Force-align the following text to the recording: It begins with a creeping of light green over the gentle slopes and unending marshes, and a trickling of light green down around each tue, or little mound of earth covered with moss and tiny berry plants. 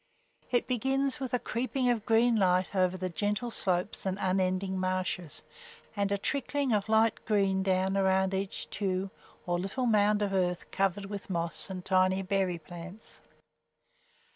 It 0.49 0.65
begins 0.65 1.19
with 1.19 1.31
a 1.31 1.37
creeping 1.37 1.87
of 1.91 1.97
light 1.99 2.05
green 2.07 2.41
over 2.41 2.97
the 2.97 3.07
gentle 3.07 3.51
slopes 3.51 4.03
and 4.03 4.17
unending 4.19 4.79
marshes, 4.79 5.43
and 5.95 6.11
a 6.11 6.17
trickling 6.17 6.71
of 6.73 6.89
light 6.89 7.23
green 7.25 7.61
down 7.61 7.95
around 7.95 8.33
each 8.33 8.67
tue, 8.71 9.11
or 9.45 9.59
little 9.59 9.85
mound 9.85 10.23
of 10.23 10.33
earth 10.33 10.71
covered 10.71 11.05
with 11.05 11.29
moss 11.29 11.69
and 11.69 11.85
tiny 11.85 12.23
berry 12.23 12.57
plants. 12.57 13.21